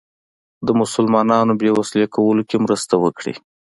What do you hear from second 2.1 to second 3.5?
کولو کې مرسته وکړي.